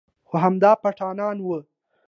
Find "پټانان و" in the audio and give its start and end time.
0.81-1.47